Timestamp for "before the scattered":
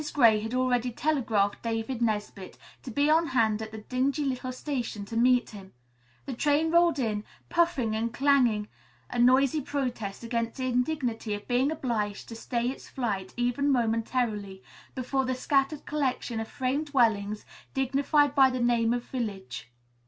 14.95-15.85